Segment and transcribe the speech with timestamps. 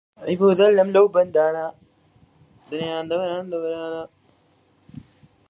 [0.27, 0.89] ئەم تەلەفۆنەم
[3.51, 3.93] دەوێت.